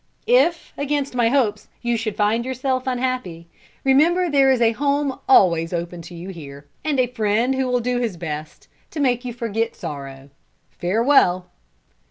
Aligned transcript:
If, 0.25 0.73
against 0.79 1.13
my 1.13 1.29
hopes, 1.29 1.67
you 1.83 1.95
should 1.95 2.15
find 2.17 2.43
yourself 2.43 2.87
unhappy, 2.87 3.47
remember 3.83 4.31
there 4.31 4.49
is 4.49 4.59
a 4.59 4.71
home 4.71 5.19
always 5.29 5.73
open 5.73 6.01
to 6.01 6.15
you 6.15 6.29
here, 6.29 6.67
and 6.83 6.99
a 6.99 7.05
friend 7.05 7.53
who 7.53 7.67
will 7.67 7.81
do 7.81 7.99
his 7.99 8.17
best 8.17 8.67
to 8.89 8.99
make 8.99 9.23
you 9.23 9.31
forget 9.31 9.75
sorrow. 9.75 10.31
Farewell!" 10.71 11.51